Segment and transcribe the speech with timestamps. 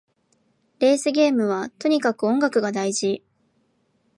[0.79, 3.23] レースゲームはとにかく音楽が大事